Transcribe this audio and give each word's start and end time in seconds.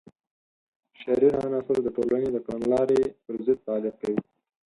شریر 1.01 1.33
عناصر 1.45 1.77
د 1.83 1.87
ټولنې 1.95 2.29
د 2.31 2.37
کړنلارې 2.45 3.01
پر 3.23 3.35
ضد 3.45 3.57
فعالیت 3.65 3.95
کوي. 4.01 4.19